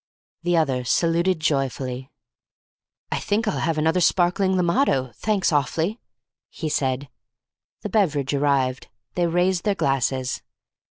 The 0.41 0.57
other 0.57 0.83
saluted 0.83 1.39
joyfully. 1.39 2.09
"I 3.11 3.19
think 3.19 3.47
I'll 3.47 3.59
have 3.59 3.77
another 3.77 4.01
sparkling 4.01 4.53
limado, 4.55 5.13
thanks, 5.15 5.51
awfully," 5.51 5.99
he 6.49 6.69
said. 6.69 7.07
The 7.81 7.89
beverage 7.89 8.33
arrived. 8.33 8.87
They 9.13 9.27
raised 9.27 9.63
their 9.63 9.75
glasses. 9.75 10.41